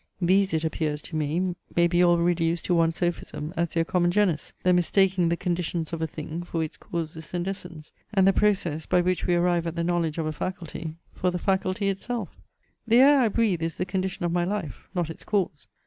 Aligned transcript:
These, 0.19 0.55
it 0.55 0.63
appears 0.63 0.99
to 1.03 1.15
me, 1.15 1.53
may 1.75 1.85
be 1.85 2.01
all 2.03 2.17
reduced 2.17 2.65
to 2.65 2.73
one 2.73 2.91
sophism 2.91 3.53
as 3.55 3.69
their 3.69 3.85
common 3.85 4.09
genus; 4.09 4.51
the 4.63 4.73
mistaking 4.73 5.29
the 5.29 5.37
conditions 5.37 5.93
of 5.93 6.01
a 6.01 6.07
thing 6.07 6.41
for 6.41 6.63
its 6.63 6.75
causes 6.75 7.35
and 7.35 7.47
essence; 7.47 7.93
and 8.11 8.25
the 8.27 8.33
process, 8.33 8.87
by 8.87 8.99
which 9.01 9.27
we 9.27 9.35
arrive 9.35 9.67
at 9.67 9.75
the 9.75 9.83
knowledge 9.83 10.17
of 10.17 10.25
a 10.25 10.31
faculty, 10.33 10.95
for 11.13 11.29
the 11.29 11.37
faculty 11.37 11.87
itself. 11.87 12.35
The 12.87 12.97
air 12.97 13.21
I 13.21 13.27
breathe 13.27 13.61
is 13.61 13.77
the 13.77 13.85
condition 13.85 14.25
of 14.25 14.31
my 14.31 14.43
life, 14.43 14.89
not 14.95 15.11
its 15.11 15.23
cause. 15.23 15.67